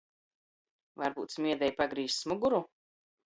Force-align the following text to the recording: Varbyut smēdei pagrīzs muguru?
Varbyut 1.01 1.35
smēdei 1.35 1.75
pagrīzs 1.81 2.19
muguru? 2.33 2.63